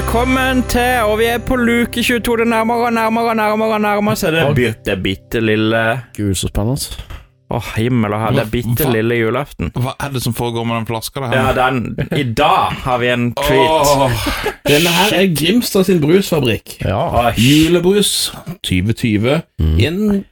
Velkommen 0.00 0.62
til, 0.72 1.02
og 1.04 1.18
vi 1.20 1.26
er 1.28 1.42
på 1.44 1.58
luke 1.60 2.00
22. 2.00 2.36
Det 2.40 2.46
nærmere 2.48 2.86
og 2.86 2.92
nærmere 2.96 3.30
og 3.30 3.36
nærmere. 3.36 3.80
nærmere 3.80 4.16
Så 4.16 4.30
det 4.32 4.38
er 4.40 4.54
bitte, 4.56 4.94
bitte 4.96 5.40
lille 5.44 5.82
Gud, 6.16 6.30
så 6.40 6.48
spennende. 6.48 7.04
Å, 7.52 7.58
himmel 7.74 8.14
og 8.16 8.22
hav, 8.22 8.32
det 8.32 8.46
er 8.46 8.48
bitte 8.54 8.86
Hva- 8.86 8.94
lille 8.94 9.18
julaften. 9.18 9.68
Hva 9.76 9.92
er 10.00 10.14
det 10.14 10.22
som 10.24 10.32
foregår 10.32 10.64
med 10.64 10.78
den 10.78 10.86
flaska 10.88 11.20
der? 11.20 11.36
Ja, 11.36 11.52
den 11.58 11.98
I 12.16 12.24
dag 12.32 12.80
har 12.86 12.98
vi 13.02 13.10
en 13.12 13.26
treat. 13.36 13.92
Oh, 13.92 14.24
Denne 14.70 14.94
her 14.96 15.18
er 15.18 15.34
Grimstad 15.36 15.84
sin 15.90 16.00
brusfabrikk. 16.00 16.78
Ja. 16.80 17.34
Julebrus 17.36 18.32
2020. 18.64 19.42
mm. 19.60 19.78
i 19.78 19.86
en 19.90 20.24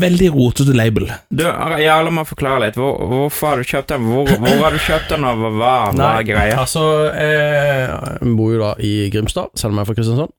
veldig 0.00 0.30
rotete 0.34 0.74
label. 0.76 1.08
Du, 1.30 1.44
ja, 1.44 1.98
La 2.02 2.12
meg 2.14 2.28
forklare 2.28 2.66
litt. 2.66 2.78
Hvor, 2.80 2.98
hvorfor 3.10 3.52
har 3.52 3.62
du 3.62 3.70
kjøpt 3.70 3.92
den? 3.94 4.08
Hvor, 4.10 4.30
hvor 4.42 4.62
har 4.64 4.76
du 4.76 4.82
kjøpt 4.82 5.12
den, 5.14 5.26
og 5.28 5.44
hva, 5.58 5.74
hva 5.92 6.10
er 6.20 6.28
greia? 6.28 6.56
altså, 6.62 6.86
jeg 7.16 8.34
bor 8.38 8.54
jo 8.54 8.62
da 8.62 8.72
i 8.82 8.94
Grimstad, 9.14 9.52
selv 9.58 9.74
om 9.74 9.80
jeg 9.80 9.86
er 9.86 9.90
fra 9.90 9.98
Kristiansand. 10.00 10.34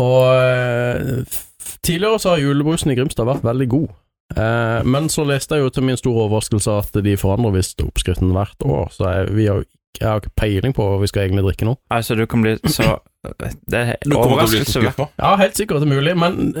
Og 0.00 0.20
eh, 0.36 1.40
tidligere 1.82 2.22
så 2.22 2.34
har 2.34 2.44
julebrusen 2.44 2.92
i 2.92 2.96
Grimstad 2.98 3.28
vært 3.28 3.44
veldig 3.46 3.68
god. 3.72 3.90
Eh, 4.36 4.80
men 4.86 5.10
så 5.10 5.24
leste 5.26 5.58
jeg 5.58 5.66
jo 5.66 5.74
til 5.74 5.86
min 5.88 5.98
store 5.98 6.28
overraskelse 6.28 6.78
at 6.84 7.02
de 7.04 7.16
forandrer 7.18 7.58
visst 7.58 7.82
oppskriften 7.82 8.32
hvert 8.36 8.66
år, 8.66 8.90
så 8.94 9.10
jeg, 9.16 9.30
vi 9.34 9.48
har, 9.50 9.62
jo 9.64 9.68
jeg 9.98 10.06
har 10.06 10.20
ikke 10.22 10.36
peiling 10.38 10.74
på 10.76 10.84
hva 10.86 11.00
vi 11.02 11.08
skal 11.10 11.26
egentlig 11.26 11.42
drikke 11.48 11.66
nå. 11.66 11.74
Altså, 11.92 12.14
du 12.14 12.22
kan 12.30 12.44
bli 12.44 12.56
så 12.70 13.00
Det 13.70 13.80
er 13.80 13.96
overraskelse. 14.16 14.80
Ja, 15.18 15.34
helt 15.36 15.58
sikkert 15.58 15.82
det 15.82 15.90
er 15.90 15.96
mulig, 15.98 16.14
men 16.16 16.54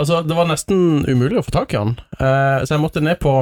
altså, 0.00 0.22
det 0.26 0.36
var 0.36 0.48
nesten 0.50 1.04
umulig 1.08 1.38
å 1.40 1.44
få 1.46 1.54
tak 1.54 1.74
i 1.74 1.78
den. 1.80 1.94
Eh, 2.18 2.64
så 2.64 2.76
jeg 2.76 2.82
måtte 2.82 3.02
ned 3.04 3.18
på 3.22 3.34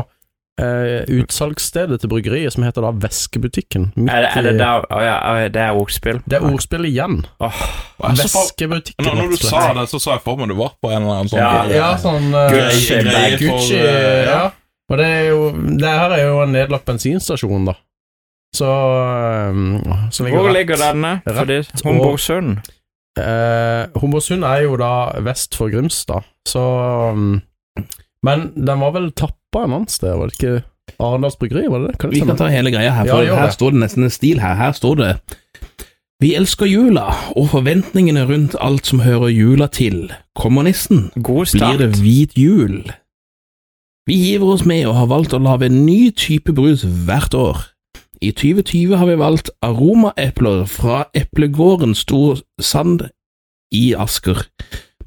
eh, 0.61 1.03
utsalgsstedet 1.21 2.01
til 2.03 2.11
bryggeriet, 2.13 2.55
som 2.55 2.67
heter 2.67 2.85
da 2.87 2.93
Væskebutikken. 3.05 3.91
Er 4.07 4.27
det, 4.27 4.33
er 4.39 4.47
det 4.49 4.55
der 4.61 4.85
Å 4.87 5.01
ja, 5.03 5.17
det 5.55 5.63
er 5.65 5.79
ordspill? 5.79 6.21
Det 6.31 6.39
er 6.39 6.47
ordspill 6.49 6.87
igjen. 6.91 7.23
Oh, 7.43 7.63
Væskebutikken. 8.05 9.07
Når, 9.07 9.19
når 9.23 9.33
du 9.35 9.41
sa 9.43 9.65
det, 9.79 9.89
så 9.93 10.03
sa 10.03 10.19
jeg 10.19 10.25
for 10.27 10.41
meg 10.41 10.53
du 10.53 10.59
var 10.59 10.77
på 10.83 10.93
en 10.93 11.03
eller 11.03 11.23
annen 11.23 11.33
sånn 11.33 11.43
Ja, 11.43 11.65
Ja, 11.73 11.89
sånn 12.01 12.31
uh, 12.35 12.47
Gucci 12.53 13.01
greie- 13.03 13.41
for, 13.41 13.73
eh, 13.81 14.29
ja. 14.31 14.45
Og 14.93 15.01
det 15.01 15.07
er 15.09 15.27
jo 15.31 15.45
Det 15.81 15.91
her 15.97 16.13
er 16.13 16.27
jo 16.27 16.41
en 16.45 16.53
nedlagt 16.53 16.85
bensinstasjon, 16.89 17.71
da. 17.71 17.75
Så, 18.55 18.69
um, 19.51 19.83
så 20.15 20.29
Hvor 20.31 20.53
ligger 20.55 20.79
denne? 20.79 21.17
Fordi 21.27 21.57
Rett 21.65 21.83
Homborsund? 21.83 22.61
Eh, 23.19 23.87
Homborsund 24.01 24.43
er 24.43 24.65
jo 24.65 24.77
da 24.81 24.93
vest 25.23 25.55
for 25.55 25.71
Grimstad, 25.71 26.27
så 26.49 26.63
um, 27.15 27.43
Men 28.27 28.49
den 28.57 28.81
var 28.81 28.95
vel 28.97 29.13
tappa 29.15 29.63
en 29.65 29.77
annen 29.77 29.91
sted, 29.93 30.17
var 30.19 30.31
det 30.31 30.39
ikke 30.39 30.65
Arendals 30.99 31.37
Bryggeri, 31.39 31.69
var 31.71 31.85
det 31.85 31.93
det? 31.93 31.99
Kan 32.01 32.11
det 32.11 32.19
Vi 32.19 32.27
kan 32.27 32.37
ta 32.37 32.49
hele 32.51 32.73
greia 32.75 32.91
her, 32.91 33.07
for 33.07 33.23
ja, 33.23 33.37
her 33.39 33.51
det. 33.51 33.55
står 33.55 33.75
det 33.75 33.81
nesten 33.85 34.05
en 34.05 34.13
stil 34.13 34.41
her. 34.43 34.57
Her 34.59 34.73
står 34.77 34.99
det 34.99 35.13
Vi 36.23 36.35
elsker 36.35 36.67
jula, 36.67 37.07
og 37.37 37.49
forventningene 37.53 38.27
rundt 38.27 38.57
alt 38.61 38.87
som 38.87 39.03
hører 39.05 39.29
jula 39.29 39.67
til. 39.67 40.13
Kommer 40.35 40.67
nissen, 40.67 41.11
God 41.23 41.53
blir 41.55 41.79
det 41.79 42.01
hvit 42.01 42.39
jul. 42.39 42.83
Vi 44.07 44.17
hiver 44.21 44.55
oss 44.57 44.65
med 44.69 44.85
og 44.87 44.99
har 44.99 45.09
valgt 45.09 45.33
å 45.33 45.41
lage 45.41 45.71
en 45.71 45.85
ny 45.87 46.11
type 46.11 46.53
brus 46.53 46.85
hvert 46.85 47.35
år. 47.35 47.63
I 48.23 48.31
2020 48.31 48.97
har 48.97 49.07
vi 49.07 49.19
valgt 49.19 49.51
aromaepler 49.63 50.65
fra 50.71 51.05
eplegården 51.15 51.95
Stor 51.95 52.39
Sand 52.61 53.09
i 53.75 53.95
Asker, 53.99 54.47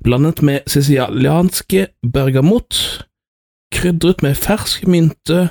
blandet 0.04 0.42
med 0.42 0.68
sicilianske 0.68 1.88
bergamott, 2.14 3.06
krydret 3.74 4.24
med 4.24 4.36
fersk 4.36 4.88
mynte 4.88 5.48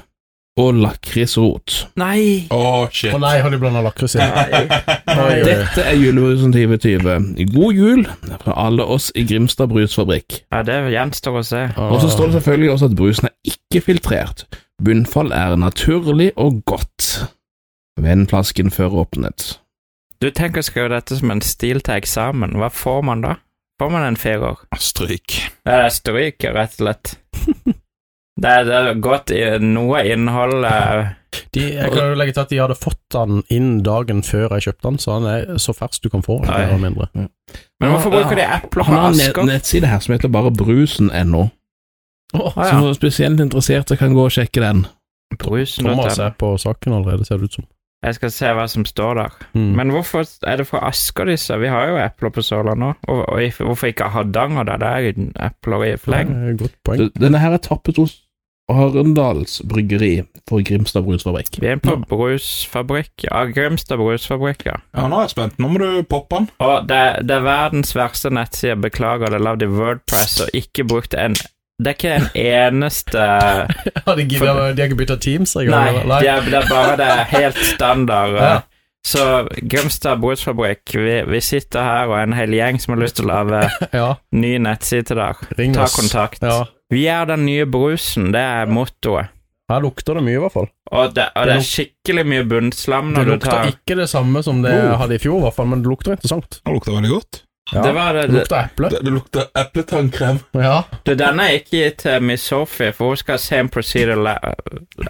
og 0.57 0.79
lakrisrot. 0.81 1.75
Nei! 2.01 2.47
Å, 2.55 2.89
shit. 2.89 3.13
Å 3.13 3.21
nei, 3.21 3.35
har 3.45 3.53
de 3.53 3.59
blanda 3.61 3.83
lakris 3.85 4.17
i? 4.17 4.25
Dette 5.45 5.85
er 5.85 5.99
julebrusen 6.01 6.55
2020. 6.55 7.43
God 7.53 7.77
jul 7.77 8.07
fra 8.41 8.57
alle 8.67 8.87
oss 8.97 9.11
i 9.17 9.27
Grimstad 9.29 9.69
brusfabrikk. 9.73 10.41
Ja, 10.53 10.63
det 10.65 10.79
gjenstår 10.95 11.41
å 11.43 11.45
se. 11.45 11.67
Og 11.91 12.01
så 12.01 12.13
står 12.13 12.31
det 12.31 12.39
selvfølgelig 12.39 12.73
også 12.73 12.89
at 12.91 12.97
brusen 12.97 13.29
er 13.29 13.53
ikke 13.53 13.85
filtrert. 13.91 14.47
Bunnfall 14.85 15.33
er 15.33 15.57
naturlig 15.61 16.31
og 16.41 16.63
godt. 16.69 17.27
Vend 18.01 18.29
flasken 18.31 18.71
før 18.71 19.03
åpnet. 19.05 19.57
Du 20.21 20.31
tenker 20.31 20.63
å 20.63 20.67
skrive 20.67 20.93
dette 20.95 21.17
som 21.19 21.31
en 21.33 21.43
stil 21.45 21.81
til 21.85 21.97
eksamen. 21.99 22.57
Hva 22.61 22.71
får 22.73 23.03
man 23.09 23.25
da? 23.25 23.35
Får 23.81 23.91
man 23.93 24.07
en 24.07 24.17
firer? 24.17 24.57
Stryk. 24.81 25.39
Det 25.67 25.75
er 25.85 25.91
stryk, 25.93 26.45
rett 26.57 26.79
og 26.79 26.85
slett. 26.85 27.17
Det 28.37 28.51
er, 28.53 28.67
det 28.69 28.75
er 28.77 28.99
godt 29.01 29.31
i 29.33 29.39
noe 29.65 30.03
innhold 30.13 30.67
eh, 30.69 31.07
de, 31.57 31.63
Jeg 31.73 31.89
kan 31.89 32.11
jo 32.11 32.17
legge 32.21 32.35
til 32.37 32.43
at 32.43 32.51
de 32.51 32.59
hadde 32.61 32.75
fått 32.77 32.99
den 33.15 33.39
inn 33.49 33.79
dagen 33.81 34.19
før 34.21 34.53
jeg 34.59 34.67
kjøpte 34.67 34.85
den, 34.91 34.99
så 35.01 35.15
han 35.15 35.29
er 35.31 35.47
så 35.63 35.73
fersk 35.73 36.05
du 36.05 36.11
kan 36.13 36.21
få 36.21 36.37
den, 36.43 36.51
mer 36.53 36.67
eller 36.67 36.83
mindre. 36.83 37.07
Men 37.81 37.95
hvorfor 37.95 38.13
bruker 38.13 38.37
de 38.37 38.45
epler 38.45 38.85
Han 38.91 38.99
har 38.99 39.07
en 39.09 39.23
Asker? 39.25 39.49
nettside 39.49 39.89
her 39.89 40.05
som 40.05 40.13
heter 40.19 40.29
bare 40.37 40.53
brusen.no. 40.53 41.47
Oh, 42.37 42.53
Så 42.53 42.69
ja. 42.69 42.93
spesielt 42.99 43.41
interesserte 43.41 43.97
kan 43.97 44.13
gå 44.13 44.27
og 44.29 44.37
sjekke 44.37 44.61
den. 44.61 44.85
Brusen. 45.41 45.89
Thomas 45.89 46.21
er 46.21 46.37
på 46.37 46.53
saken 46.61 46.93
allerede, 46.99 47.25
ser 47.25 47.41
det 47.41 47.49
ut 47.49 47.57
som. 47.57 47.65
Jeg 48.05 48.19
skal 48.19 48.31
se 48.31 48.51
hva 48.55 48.67
som 48.71 48.85
står 48.87 49.17
der. 49.19 49.39
Mm. 49.57 49.71
Men 49.79 49.91
hvorfor 49.95 50.27
er 50.47 50.61
det 50.61 50.69
fra 50.69 50.83
Asker, 50.91 51.31
disse? 51.31 51.57
Vi 51.59 51.71
har 51.73 51.89
jo 51.91 51.97
epler 52.03 52.35
på 52.35 52.45
Sørlandet 52.45 52.83
nå. 52.83 52.93
Og, 53.09 53.25
og 53.33 53.65
hvorfor 53.71 53.91
ikke 53.91 54.11
Hardanger, 54.13 54.69
der 54.69 54.83
det 54.83 54.93
er 54.93 55.49
epler 55.49 55.89
i 55.89 55.97
fleng? 56.01 56.37
Godt 56.61 56.77
poeng. 56.87 57.09
Denne 57.17 57.41
her 57.43 57.57
er 57.57 57.63
tappet 57.65 57.99
hos 58.03 58.21
Arendals 58.67 59.61
bryggeri 59.63 60.25
for 60.51 60.63
Grimstad 60.67 61.05
brusfabrikk. 61.07 61.61
Vi 61.63 61.69
er 61.71 61.79
på 61.79 61.95
brusfabrikk. 62.11 63.29
Ja, 63.29 63.45
Grimstad 63.55 64.01
brusfabrikk, 64.01 64.67
ja. 64.67 64.81
Ja, 64.97 65.07
nå 65.07 65.21
er 65.21 65.29
jeg 65.29 65.37
spent. 65.37 65.61
Nå 65.63 65.71
må 65.71 65.83
du 65.83 66.03
poppe 66.11 66.41
den. 66.41 66.49
Og 66.59 66.89
det, 66.91 67.03
det 67.31 67.37
er 67.39 67.47
verdens 67.47 67.95
verste 67.97 68.33
nettside. 68.35 68.79
Beklager, 68.83 69.31
det 69.31 69.39
er 69.39 69.47
lagd 69.47 69.63
i 69.63 69.71
Wordpress 69.71 70.41
og 70.43 70.59
ikke 70.59 70.87
brukt 70.91 71.15
en 71.15 71.39
Det 71.77 71.91
er 71.91 71.97
ikke 71.99 72.13
den 72.15 72.29
eneste 72.41 73.21
Ja, 73.21 74.15
de, 74.17 74.25
de 74.25 74.39
har 74.41 74.79
ikke 74.87 74.97
bytta 74.97 75.19
Teams 75.21 75.53
engang? 75.61 75.75
Nei, 75.77 76.01
eller? 76.01 76.25
det 76.25 76.31
er, 76.33 76.49
det 76.49 76.59
er 76.63 76.71
bare 76.71 76.97
det 77.01 77.11
helt 77.35 77.61
standard. 77.75 78.39
Ja. 78.41 78.55
Så 79.07 79.27
Grimstad 79.71 80.19
brusfabrikk, 80.19 80.97
vi, 80.97 81.21
vi 81.31 81.41
sitter 81.45 81.85
her 81.85 82.09
og 82.11 82.17
er 82.19 82.27
en 82.27 82.35
hel 82.35 82.57
gjeng 82.57 82.81
som 82.83 82.97
har 82.97 83.05
lyst 83.05 83.21
til 83.21 83.29
å 83.29 83.35
lage 83.35 83.61
ja, 84.01 84.09
ny 84.35 84.57
nettside 84.65 85.07
til 85.13 85.21
deg. 85.21 85.45
ring 85.61 85.77
Ta 85.77 85.87
kontakt. 85.93 86.43
Ja. 86.43 86.65
Vi 86.91 87.05
er 87.11 87.29
den 87.29 87.45
nye 87.47 87.69
brusen, 87.71 88.33
det 88.35 88.43
er 88.43 88.71
mottoet. 88.71 89.33
Her 89.67 89.83
lukter 89.83 90.15
det 90.15 90.23
mye, 90.23 90.39
i 90.39 90.43
hvert 90.43 90.55
fall. 90.55 90.69
Og 90.95 91.15
det, 91.15 91.25
og 91.35 91.49
det 91.49 91.55
Det 91.55 91.57
er 91.59 91.65
skikkelig 91.67 92.25
mye 92.31 92.45
bunnslam 92.47 93.09
når 93.15 93.25
du 93.27 93.33
tar 93.33 93.39
Det 93.39 93.41
lukter 93.43 93.73
ikke 93.73 93.97
det 93.99 94.07
samme 94.11 94.43
som 94.47 94.61
det 94.63 94.75
oh. 94.75 94.93
hadde 95.01 95.19
i 95.19 95.23
fjor, 95.23 95.41
i 95.41 95.47
hvert 95.47 95.57
fall, 95.59 95.71
men 95.71 95.83
det 95.83 95.91
lukter 95.91 96.15
interessant. 96.15 96.61
Det 96.63 96.75
lukter 96.75 96.95
veldig 96.95 97.11
godt. 97.11 97.41
Ja. 97.73 97.83
Det 97.83 97.93
var 97.93 98.15
det, 98.15 98.21
Det 98.23 98.27
det, 98.27 98.39
lukter 98.39 98.57
eple. 98.57 98.89
Det, 98.89 99.01
det 99.03 99.11
lukter 99.11 99.47
epletannkrem. 99.55 100.39
Ja. 100.53 100.83
det, 101.03 101.17
Denne 101.19 101.49
er 101.49 101.59
ikke 101.59 101.81
gitt 101.81 101.99
til 102.05 102.23
Miss 102.23 102.47
Sophie, 102.47 102.93
for 102.95 103.11
hun 103.11 103.19
skal 103.19 103.39
ha 103.39 103.43
same 103.43 103.73
procedure 103.75 104.19
la, 104.23 104.37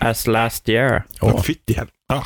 as 0.01 0.25
last 0.27 0.69
year. 0.69 1.05
Oh. 1.21 1.37
Fytti 1.45 1.77
hel... 1.77 1.91
Ja. 2.13 2.23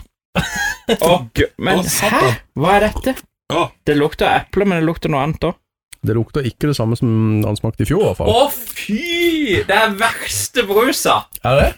Å, 1.01 1.17
men 1.59 1.83
oh, 1.83 1.91
hæ? 2.15 2.31
Hva 2.55 2.77
er 2.77 2.87
dette? 2.91 3.17
Oh. 3.51 3.73
Det 3.87 3.99
lukter 3.99 4.31
eple, 4.31 4.69
men 4.69 4.79
det 4.79 4.87
lukter 4.87 5.11
noe 5.11 5.25
annet 5.27 5.51
òg. 5.51 5.59
Det 6.01 6.15
lukter 6.17 6.47
ikke 6.49 6.71
det 6.71 6.77
samme 6.79 6.97
som 6.97 7.11
han 7.45 7.59
smakte 7.59 7.85
i 7.85 7.91
fjor, 7.91 8.01
i 8.01 8.09
hvert 8.09 8.21
fall. 8.23 8.31
Å, 8.33 8.49
fy! 8.55 9.61
Det 9.69 9.77
er 9.77 9.97
verste 10.01 10.65
brusa! 10.69 11.25
Er 11.43 11.59
det? 11.59 11.71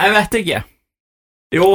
Jeg 0.00 0.14
vet 0.16 0.38
ikke. 0.40 0.62
Jo. 1.54 1.68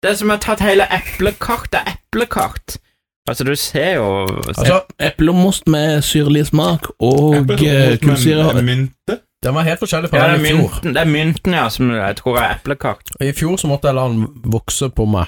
Det 0.00 0.10
er 0.10 0.16
som 0.18 0.32
har 0.32 0.40
ha 0.40 0.46
tatt 0.48 0.64
hele 0.64 0.88
eplekart. 0.90 1.68
Det 1.70 1.84
er 1.84 1.92
eplekart. 1.94 2.80
Altså, 3.28 3.44
du 3.44 3.54
ser 3.56 3.94
jo 3.98 4.06
Altså, 4.48 4.80
Eplemost 5.00 5.68
med 5.68 6.00
syrlig 6.02 6.46
smak 6.48 6.88
og 6.98 7.34
eh, 7.36 7.98
kullsyre. 8.02 8.54
med 8.54 8.62
mynte. 8.64 9.18
den 9.44 9.54
var 9.54 9.62
helt 9.62 9.78
forskjellig 9.80 10.10
fra 10.10 10.18
Ja, 10.24 10.32
den 10.36 10.44
i 10.44 10.48
fjor. 10.48 10.58
mynten, 10.62 10.94
det 10.94 11.00
er 11.00 11.04
mynten 11.10 11.52
ja, 11.54 11.68
som 11.68 11.90
jeg 11.94 12.16
tror 12.16 12.38
er 12.38 12.54
eplekakt. 12.56 13.10
I 13.20 13.32
fjor 13.32 13.56
så 13.56 13.68
måtte 13.70 13.88
jeg 13.88 13.94
la 13.94 14.08
den 14.08 14.26
vokse 14.44 14.88
på 14.90 15.06
meg. 15.08 15.26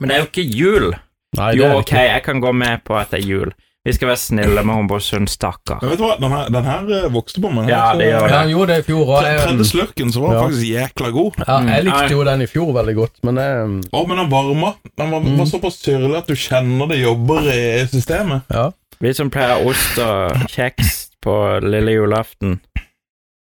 Men 0.00 0.08
det 0.08 0.16
er 0.16 0.20
jo 0.22 0.28
ikke 0.30 0.46
jul. 0.58 0.92
Nei, 1.36 1.50
det 1.52 1.58
Jo, 1.58 1.64
er 1.66 1.74
ok, 1.80 1.88
ikke. 1.92 2.04
jeg 2.12 2.22
kan 2.24 2.40
gå 2.40 2.52
med 2.52 2.84
på 2.84 2.96
at 2.96 3.10
det 3.10 3.20
er 3.24 3.26
jul. 3.28 3.52
Vi 3.86 3.92
skal 3.94 4.08
være 4.10 4.18
snille 4.20 4.62
med 4.66 4.74
Homborsund, 4.74 5.28
stakkar. 5.30 5.78
Ja, 5.80 5.88
vet 5.88 6.00
du 6.00 6.04
hva, 6.04 6.16
den 6.20 6.32
her, 6.34 6.48
den 6.52 6.66
her 6.66 6.88
eh, 6.98 7.04
vokste 7.14 7.40
på 7.40 7.48
meg. 7.54 7.68
Ja, 7.70 7.94
det 7.96 8.08
gjør 8.10 8.26
Ja, 8.28 8.40
gjorde 8.50 8.66
det 8.74 8.78
i 8.82 8.86
fjor. 8.90 9.04
òg. 9.06 9.20
Tre- 9.22 9.36
Tredje 9.46 9.66
slurken 9.70 10.12
så 10.12 10.20
var 10.24 10.34
Ja. 10.34 10.42
faktisk 10.42 10.66
jækla 10.68 11.10
god. 11.14 11.32
ja, 11.46 11.58
jeg 11.70 11.84
likte 11.86 12.02
Mm. 12.04 12.10
jo 12.10 12.24
den 12.24 12.42
i 12.42 12.46
fjor 12.46 12.72
veldig 12.74 12.94
godt, 12.96 13.16
men 13.22 13.34
det 13.34 13.46
Å, 13.92 14.06
men 14.08 14.16
den 14.18 14.30
varma. 14.30 14.74
Den 14.98 15.10
var, 15.10 15.20
Mm. 15.20 15.36
var 15.38 15.46
såpass 15.46 15.78
syrlig 15.82 16.16
at 16.18 16.26
du 16.26 16.34
kjenner 16.34 16.88
det 16.88 16.98
jobber 17.02 17.40
i 17.48 17.86
systemet. 17.86 18.42
Ja. 18.50 18.70
Vi 19.00 19.12
som 19.14 19.30
pleier 19.30 19.64
ost 19.64 19.98
og 19.98 20.32
kjeks 20.50 21.10
på 21.24 21.60
lille 21.62 21.92
julaften, 21.94 22.60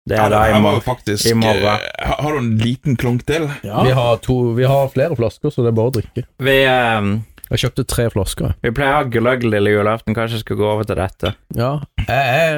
det 0.08 0.16
Ja, 0.16 0.26
er 0.26 0.30
da 0.30 0.44
den 0.46 0.56
i 0.56 0.60
morgen. 0.60 0.80
faktisk 0.80 1.26
i 1.30 1.34
morgen. 1.34 1.64
eh, 1.66 2.14
har, 2.16 2.32
du 2.32 2.38
en 2.38 2.56
liten 2.58 2.96
klunk 2.96 3.26
til? 3.26 3.50
Vi, 3.62 3.68
har 3.90 4.16
to, 4.18 4.54
vi 4.54 4.62
har 4.64 4.88
flere 4.88 5.14
flasker, 5.16 5.50
så 5.50 5.56
det 5.62 5.68
er 5.68 5.72
bare 5.72 5.90
å 5.90 5.92
drikke. 6.00 6.24
Vi, 6.38 6.64
eh, 6.64 7.18
Jeg 7.50 7.58
kjøpte 7.64 7.84
tre 7.90 8.04
flasker. 8.14 8.52
vi 8.62 8.70
pleier 8.70 8.92
å 8.94 8.98
ha 9.00 9.06
gløgg 9.10 9.42
lille 9.42 9.72
julaften, 9.72 10.14
kanskje 10.14 10.36
jeg 10.38 10.44
skal 10.44 10.56
gå 10.60 10.66
over 10.70 10.84
til 10.86 10.96
dette. 11.00 11.32
Ja, 11.58 11.70
jeg, 11.98 12.06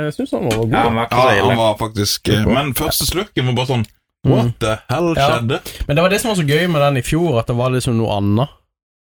jeg 0.04 0.12
syns 0.18 0.34
han 0.36 0.44
var 0.50 0.56
god. 0.58 0.72
Ja, 0.74 0.82
han 0.84 0.98
var 1.00 1.06
ikke 1.08 1.22
Ja, 1.38 1.44
han 1.48 1.56
var 1.62 1.76
faktisk 1.80 2.28
eh, 2.28 2.44
Men 2.46 2.74
første 2.76 3.06
slurken 3.08 3.46
var 3.50 3.58
bare 3.62 3.70
sånn 3.74 3.86
Mm. 4.22 4.30
What 4.36 4.50
the 4.62 4.74
hell 4.88 5.08
Ja. 5.18 5.24
skjedde? 5.32 5.56
Men 5.88 5.96
det 5.96 6.02
var 6.04 6.08
det 6.12 6.20
som 6.22 6.28
var 6.30 6.36
så 6.38 6.44
gøy 6.46 6.68
med 6.70 6.78
den 6.84 6.96
i 7.00 7.02
fjor, 7.02 7.40
at 7.40 7.48
det 7.50 7.56
var 7.58 7.72
liksom 7.74 7.96
noe 7.98 8.18
annet. 8.20 8.52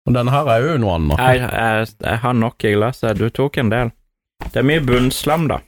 Og 0.07 0.15
denne 0.15 0.31
her 0.31 0.47
er 0.55 0.63
jo 0.69 0.77
noe 0.79 0.93
annet. 1.01 1.19
Jeg, 1.19 1.41
jeg, 1.51 1.89
jeg 2.05 2.19
har 2.23 2.37
nok 2.39 2.63
i 2.65 2.71
glasset. 2.77 3.19
Du 3.19 3.27
tok 3.35 3.59
en 3.59 3.73
del. 3.73 3.91
Det 4.53 4.61
er 4.63 4.69
mye 4.71 4.85
bunnslam, 4.87 5.49
da. 5.51 5.59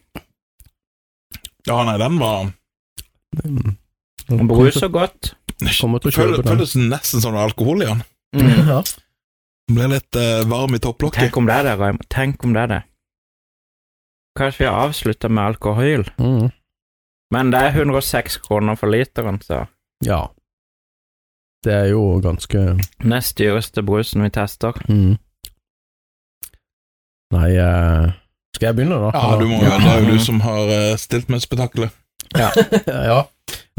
Ja, 1.66 1.80
nei, 1.88 1.96
den 1.98 2.20
var 2.22 2.52
Mm. 3.42 3.74
Den 4.28 4.46
bruser 4.46 4.88
godt. 4.94 5.32
Føles 5.58 6.76
nesten 6.76 7.20
som 7.24 7.32
det 7.34 7.40
er 7.40 7.46
alkohol 7.48 7.82
i 7.82 7.86
den. 7.90 8.02
Mm. 8.36 8.68
Ja. 8.76 8.82
Ble 9.72 9.88
litt 9.94 10.18
uh, 10.18 10.42
varm 10.50 10.74
i 10.76 10.80
topplokket. 10.82 11.26
Tenk 11.26 11.38
om 11.40 11.48
det 11.48 11.58
er 11.60 11.68
det, 11.70 11.76
Raymond. 11.80 12.08
Tenk 12.12 12.44
om 12.44 12.56
det 12.56 12.64
er 12.66 12.72
det. 12.72 12.80
Kanskje 14.38 14.64
vi 14.64 14.68
avslutter 14.70 15.32
med 15.32 15.52
alkohol. 15.52 16.06
Mm. 16.18 16.50
Men 17.32 17.52
det 17.52 17.60
er 17.64 17.76
106 17.80 18.38
kroner 18.44 18.76
for 18.76 18.92
literen, 18.92 19.40
så 19.44 19.64
ja. 20.04 20.26
Det 21.62 21.72
er 21.72 21.92
jo 21.92 22.18
ganske 22.24 22.62
nest 23.06 23.36
dyreste 23.38 23.84
brusen 23.86 24.24
vi 24.24 24.32
tester. 24.34 24.82
mm. 24.88 25.14
Nei 27.32 27.50
uh... 27.56 28.10
Skal 28.52 28.66
jeg 28.68 28.76
begynne, 28.76 28.98
da? 29.00 29.10
Ja, 29.16 29.36
du 29.40 29.46
må, 29.48 29.62
ja. 29.64 29.78
det 29.80 29.88
er 29.88 30.02
jo 30.02 30.12
du 30.12 30.20
som 30.20 30.42
har 30.44 30.68
uh, 30.68 30.96
stilt 31.00 31.30
med 31.32 31.40
spetakkelet. 31.40 31.94
ja. 32.36 33.22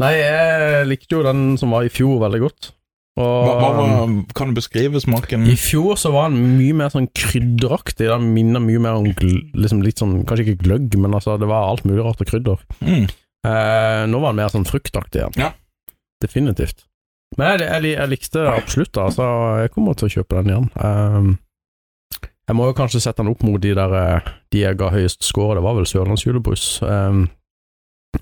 Nei, 0.02 0.10
jeg 0.18 0.88
likte 0.90 1.14
jo 1.14 1.22
den 1.22 1.54
som 1.60 1.70
var 1.74 1.86
i 1.86 1.92
fjor, 1.92 2.18
veldig 2.24 2.40
godt. 2.42 2.72
Og 3.14 3.44
Hva, 3.46 3.68
hva, 3.76 4.06
kan 4.34 4.50
du 4.50 4.56
beskrive 4.58 4.98
smaken? 4.98 5.44
I 5.46 5.54
fjor 5.60 5.94
så 6.00 6.10
var 6.10 6.32
den 6.32 6.56
mye 6.58 6.74
mer 6.74 6.90
sånn 6.90 7.06
krydderaktig. 7.14 8.08
Den 8.10 8.32
minner 8.34 8.62
mye 8.62 8.80
mer 8.82 8.98
om 8.98 9.06
liksom 9.06 9.84
litt 9.84 10.02
sånn, 10.02 10.16
kanskje 10.26 10.48
ikke 10.48 10.64
gløgg, 10.64 10.96
men 10.98 11.14
altså 11.14 11.36
det 11.38 11.46
var 11.50 11.68
alt 11.68 11.86
mulig 11.86 12.02
rart 12.02 12.24
av 12.24 12.30
krydder. 12.32 12.64
Mm. 12.82 13.06
Eh, 13.46 14.00
nå 14.10 14.18
var 14.18 14.34
den 14.34 14.40
mer 14.42 14.50
sånn 14.50 14.66
fruktaktig 14.66 15.22
igjen. 15.22 15.38
Ja. 15.38 15.52
Definitivt. 16.24 16.88
Men 17.38 17.54
jeg, 17.54 17.68
jeg, 17.68 17.94
jeg 17.94 18.10
likte 18.10 18.44
absolutt, 18.50 18.94
da, 18.98 19.08
så 19.14 19.30
jeg 19.62 19.74
kommer 19.74 19.98
til 19.98 20.10
å 20.10 20.14
kjøpe 20.18 20.42
den 20.42 20.52
igjen. 20.52 20.68
Eh, 20.74 21.32
jeg 22.44 22.58
må 22.58 22.66
jo 22.68 22.76
kanskje 22.76 23.00
sette 23.00 23.22
den 23.22 23.30
opp 23.30 23.46
mot 23.46 23.62
de 23.62 23.70
der 23.72 23.94
eh, 23.96 24.32
De 24.52 24.60
jeg 24.66 24.76
ga 24.76 24.90
høyest 24.92 25.22
score, 25.24 25.54
det 25.56 25.64
var 25.64 25.78
vel 25.78 25.86
Sørlandsjulebrus. 25.88 26.66
Eh, 26.82 27.24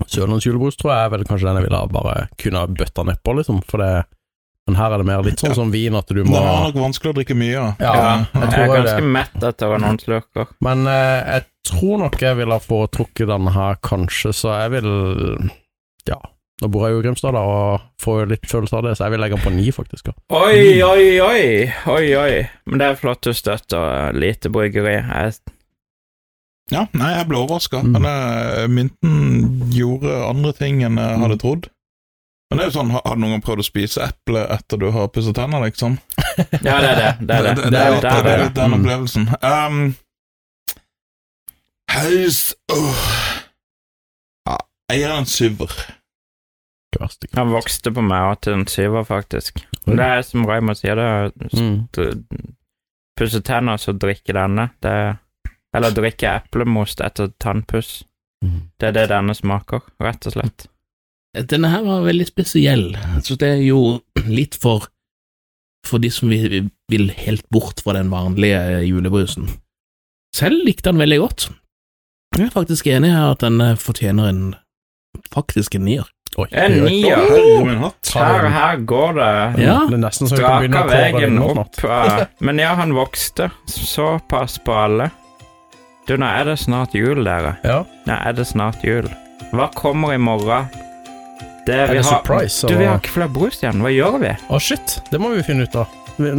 Sørlandsjulebrus 0.05 0.77
tror 0.77 0.93
jeg 0.93 1.07
er 1.07 1.15
vel 1.17 1.25
kanskje 1.29 1.49
den 1.49 1.63
jeg 1.63 1.71
ville 1.71 1.87
bare 1.93 2.27
kunne 2.41 2.61
ha 2.61 2.69
bøtta 2.69 3.09
nedpå, 3.09 3.41
liksom, 3.41 3.65
for 3.65 3.81
det 3.81 3.95
Men 4.67 4.75
her 4.79 4.93
er 4.95 5.01
det 5.01 5.05
mer 5.09 5.23
litt 5.25 5.41
sånn 5.41 5.49
Ja. 5.51 5.55
som 5.57 5.71
vin, 5.73 5.95
at 5.95 6.07
du 6.07 6.15
Den 6.21 6.31
Det 6.31 6.39
er 6.39 6.61
nok 6.71 6.75
vanskelig 6.79 7.11
å 7.11 7.15
drikke 7.17 7.35
mye 7.35 7.51
Ja, 7.53 7.73
Ja, 7.79 7.93
jeg 8.33 8.51
jeg 8.51 8.69
er 8.69 8.75
ganske 8.77 9.01
det. 9.01 9.09
mett 9.11 9.43
etter 9.43 9.73
noen 9.79 9.99
slurker. 9.99 10.47
Men 10.61 10.87
eh, 10.87 11.23
jeg 11.33 11.43
tror 11.67 11.97
nok 11.99 12.15
jeg 12.21 12.37
ville 12.37 12.53
ha 12.53 12.59
foretrukket 12.59 13.27
denne 13.27 13.51
her, 13.51 13.75
kanskje, 13.83 14.31
så 14.33 14.53
jeg 14.61 14.71
vil 14.77 15.49
Ja. 16.07 16.19
Nå 16.61 16.69
bor 16.71 16.85
jeg 16.87 16.93
jo 16.95 16.99
i 16.99 17.03
Grimstad, 17.03 17.33
da, 17.33 17.41
og 17.43 17.81
får 17.99 18.27
litt 18.29 18.45
følelse 18.47 18.77
av 18.77 18.83
det, 18.83 18.91
så 18.95 19.03
jeg 19.07 19.11
vil 19.11 19.19
legge 19.19 19.35
den 19.35 19.43
på 19.43 19.51
ni, 19.55 19.71
faktisk. 19.71 20.05
da. 20.05 20.13
Oi, 20.29 20.81
oi, 20.85 21.19
oi, 21.19 21.73
oi, 21.87 22.15
oi. 22.15 22.49
Men 22.67 22.79
det 22.79 22.87
er 22.87 22.95
flott 22.95 23.21
du 23.25 23.33
støtter 23.33 24.13
lite 24.13 24.49
bryggeri. 24.53 24.93
Jeg, 25.01 25.33
Ja, 26.71 26.85
nei, 26.93 27.09
jeg 27.17 27.27
ble 27.27 27.37
overraska. 27.43 27.81
Mm. 27.83 27.97
Men 27.99 28.71
mynten 28.71 29.71
gjorde 29.75 30.13
andre 30.29 30.53
ting 30.55 30.79
enn 30.83 30.95
jeg 31.01 31.19
hadde 31.19 31.37
trodd. 31.41 31.67
Men 32.53 32.59
det 32.61 32.65
er 32.67 32.69
jo 32.69 32.75
sånn, 32.77 32.91
har 32.93 33.15
du 33.17 33.21
noen 33.23 33.31
gang 33.33 33.41
prøvd 33.41 33.63
å 33.63 33.65
spise 33.65 34.03
eple 34.05 34.43
etter 34.53 34.77
du 34.77 34.85
har 34.93 35.07
pusset 35.09 35.33
tenner, 35.35 35.63
liksom? 35.65 35.95
ja, 36.61 36.75
det 36.83 36.91
er 36.91 36.99
det. 36.99 37.11
Det 37.25 37.35
er 37.39 37.47
det. 37.47 37.55
det, 37.57 37.71
det, 37.73 37.79
er 37.81 37.91
litt, 37.95 38.03
det, 38.05 38.11
er 38.13 38.13
det 38.13 38.13
er 38.13 38.23
det. 38.29 38.37
litt 38.45 38.55
den 38.59 38.69
Mm. 38.73 38.77
opplevelsen. 38.79 39.25
Um, 39.41 39.95
Haus 41.93 42.39
åh. 42.71 43.03
ja, 44.49 44.57
Jeg 44.91 44.99
gir 45.03 45.13
en 45.17 45.25
syver. 45.29 45.73
Han 47.33 47.49
vokste 47.49 47.89
på 47.93 48.03
meg 48.05 48.27
òg 48.29 48.41
til 48.45 48.53
en 48.53 48.67
syver, 48.69 49.05
faktisk. 49.07 49.63
Det 49.85 49.99
er 50.05 50.21
som 50.25 50.45
Raymond 50.45 50.77
sier, 50.77 50.95
det 50.95 51.05
er 51.09 51.31
Mm. 51.57 51.87
pusse 53.17 53.41
tenner, 53.45 53.77
så 53.77 53.93
drikke 53.97 54.33
denne. 54.33 54.69
Det 54.81 54.89
er, 54.91 55.17
eller 55.75 55.91
drikke 55.91 56.35
eplemost 56.43 57.01
etter 57.01 57.31
tannpuss. 57.39 58.03
Mm. 58.45 58.69
Det 58.79 58.87
er 58.87 58.91
det 58.91 59.09
denne 59.09 59.33
smaker, 59.35 59.81
rett 60.01 60.25
og 60.27 60.33
slett. 60.33 60.67
Denne 61.33 61.69
her 61.73 61.81
var 61.85 62.03
veldig 62.05 62.27
spesiell, 62.29 62.91
så 63.25 63.35
det 63.41 63.47
er 63.55 63.61
jo 63.65 63.79
litt 64.39 64.55
for 64.61 64.89
for 65.83 65.99
de 65.99 66.07
som 66.13 66.29
vil, 66.31 66.69
vil 66.87 67.09
helt 67.11 67.43
bort 67.51 67.81
fra 67.83 67.91
den 67.97 68.07
vanlige 68.13 68.59
julebrusen. 68.87 69.49
Selv 70.33 70.61
likte 70.63 70.93
han 70.93 71.01
veldig 71.01 71.17
godt. 71.19 71.49
Jeg 72.37 72.45
er 72.47 72.53
faktisk 72.53 72.87
enig 72.87 73.09
her 73.11 73.33
at 73.33 73.41
den 73.43 73.59
eh, 73.61 73.73
fortjener 73.77 74.29
en 74.31 74.43
faktisk 75.35 75.75
en 75.75 75.83
nier. 75.89 76.07
Oi, 76.39 76.47
En 76.55 76.77
nier. 76.87 77.19
Her, 78.15 78.47
her 78.49 78.79
går 78.89 79.11
det 79.19 79.27
Ja. 79.65 79.75
Straka 80.31 80.85
veien 80.89 81.37
opp. 81.43 81.75
eh, 81.83 82.23
Men 82.39 82.57
ja, 82.63 82.71
han 82.79 82.95
vokste 82.95 83.51
såpass 83.69 84.55
på 84.63 84.73
alle. 84.85 85.09
Du, 86.07 86.15
nå 86.17 86.25
er 86.25 86.47
det 86.47 86.57
snart 86.63 86.95
jul, 86.97 87.21
dere. 87.27 87.57
Ja. 87.67 87.83
Nå 88.07 88.17
er 88.23 88.33
det 88.39 88.47
snart 88.49 88.81
jul. 88.87 89.11
Hva 89.51 89.67
kommer 89.75 90.15
i 90.15 90.17
morgen? 90.17 90.71
Det, 91.65 91.75
Er 91.79 91.91
vi 91.93 91.97
har, 91.97 92.03
surprise? 92.03 92.67
Du, 92.67 92.75
vi 92.75 92.85
har 92.85 92.99
ikke 92.99 93.13
flere 93.15 93.31
brus. 93.31 93.61
Hva 93.63 93.91
gjør 93.93 94.17
vi? 94.19 94.33
Å, 94.51 94.59
shit! 94.59 94.97
Det 95.11 95.19
må 95.23 95.31
vi 95.35 95.43
finne 95.47 95.63
ut 95.67 95.77
av. 95.79 95.87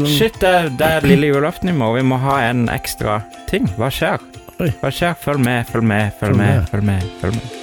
Shit, 0.06 0.36
det, 0.42 0.52
det 0.78 0.90
er 0.98 1.06
lille 1.08 1.32
julaften 1.32 1.72
i 1.72 1.74
morgen. 1.74 2.02
Vi 2.04 2.08
må 2.12 2.20
ha 2.22 2.36
en 2.50 2.66
ekstra 2.70 3.22
ting. 3.50 3.66
Hva 3.80 3.88
skjer? 3.90 4.20
Hva 4.60 4.92
skjer? 4.92 5.16
Følg 5.18 5.42
med, 5.42 5.64
følg 5.72 5.88
med, 5.88 6.12
følg 6.20 6.36
Følg 6.36 6.42
med, 6.42 6.56
med. 6.60 6.68
følg 6.70 6.90
med. 6.92 7.12
følg 7.24 7.38
med. 7.40 7.60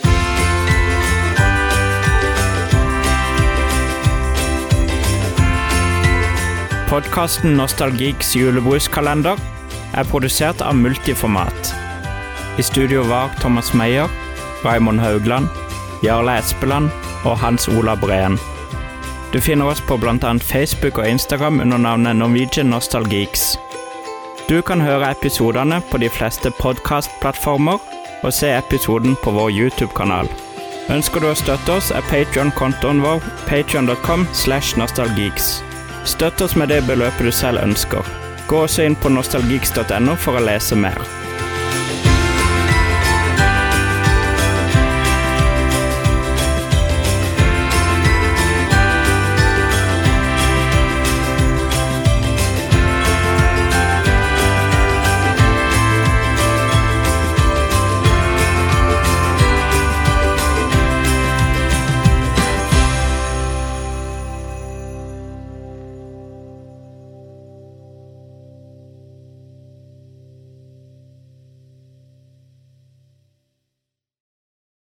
Podkasten 6.91 7.55
Nostalgiks 7.55 8.33
julebruskalender 8.35 9.39
er 9.95 10.07
produsert 10.11 10.59
av 10.65 10.75
Multiformat. 10.75 11.71
I 12.59 12.63
studio 12.67 13.05
var 13.07 13.31
Thomas 13.39 13.71
Meyer, 13.77 14.11
Raymond 14.65 14.99
Haugland, 14.99 15.47
Jarle 16.03 16.35
Espeland 16.41 16.91
og 17.25 17.37
Hans 17.37 17.67
Ola 17.67 17.95
Breen. 17.95 18.39
Du 19.33 19.39
finner 19.41 19.71
oss 19.71 19.81
på 19.81 19.97
bl.a. 19.97 20.33
Facebook 20.39 20.97
og 20.97 21.07
Instagram 21.07 21.59
under 21.59 21.77
navnet 21.77 22.15
Norwegian 22.15 22.69
Nostalgeeks. 22.69 23.57
Du 24.49 24.61
kan 24.61 24.81
høre 24.81 25.11
episodene 25.11 25.81
på 25.91 25.97
de 25.97 26.09
fleste 26.09 26.51
podkastplattformer 26.59 27.79
og 28.23 28.33
se 28.33 28.51
episoden 28.57 29.15
på 29.23 29.31
vår 29.31 29.51
YouTube-kanal. 29.51 30.27
Ønsker 30.91 31.23
du 31.23 31.29
å 31.29 31.37
støtte 31.37 31.77
oss, 31.77 31.91
er 31.95 32.03
Patreon-kontoen 32.09 32.99
vår 33.03 33.23
patreon.com 33.47 34.27
slash 34.35 34.75
nostalgeeks. 34.81 35.61
Støtt 36.03 36.41
oss 36.41 36.57
med 36.59 36.73
det 36.73 36.81
beløpet 36.89 37.29
du 37.29 37.31
selv 37.31 37.63
ønsker. 37.63 38.03
Gå 38.49 38.65
også 38.65 38.83
inn 38.89 38.97
på 38.99 39.13
nostalgeeks.no 39.13 40.17
for 40.19 40.35
å 40.35 40.43
lese 40.43 40.75
mer. 40.75 40.99